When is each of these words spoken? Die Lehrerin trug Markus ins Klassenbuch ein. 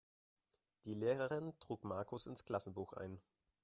Die 0.85 0.95
Lehrerin 0.95 1.53
trug 1.59 1.83
Markus 1.83 2.25
ins 2.25 2.43
Klassenbuch 2.43 2.93
ein. 2.93 3.21